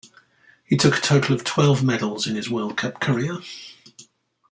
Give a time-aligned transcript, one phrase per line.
[0.65, 3.37] He took a total of twelve medals in his World Cup career.